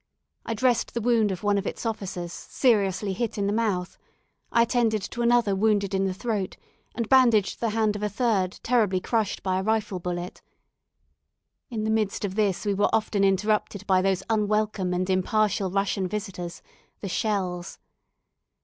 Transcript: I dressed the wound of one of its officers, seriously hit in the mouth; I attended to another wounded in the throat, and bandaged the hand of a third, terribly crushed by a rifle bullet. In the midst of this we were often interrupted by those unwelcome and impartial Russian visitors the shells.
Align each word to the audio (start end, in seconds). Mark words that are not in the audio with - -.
I 0.47 0.55
dressed 0.55 0.95
the 0.95 0.99
wound 1.01 1.31
of 1.31 1.43
one 1.43 1.59
of 1.59 1.67
its 1.67 1.85
officers, 1.85 2.33
seriously 2.33 3.13
hit 3.13 3.37
in 3.37 3.45
the 3.45 3.53
mouth; 3.53 3.99
I 4.51 4.63
attended 4.63 5.03
to 5.03 5.21
another 5.21 5.55
wounded 5.55 5.93
in 5.93 6.05
the 6.05 6.13
throat, 6.15 6.57
and 6.95 7.07
bandaged 7.07 7.59
the 7.59 7.69
hand 7.69 7.95
of 7.95 8.01
a 8.01 8.09
third, 8.09 8.59
terribly 8.63 8.99
crushed 8.99 9.43
by 9.43 9.59
a 9.59 9.63
rifle 9.63 9.99
bullet. 9.99 10.41
In 11.69 11.83
the 11.83 11.91
midst 11.91 12.25
of 12.25 12.33
this 12.33 12.65
we 12.65 12.73
were 12.73 12.89
often 12.91 13.23
interrupted 13.23 13.85
by 13.85 14.01
those 14.01 14.23
unwelcome 14.27 14.91
and 14.91 15.07
impartial 15.07 15.69
Russian 15.69 16.07
visitors 16.07 16.63
the 17.01 17.07
shells. 17.07 17.77